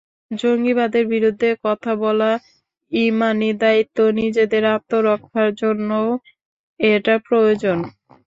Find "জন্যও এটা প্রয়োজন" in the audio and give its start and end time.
5.61-7.77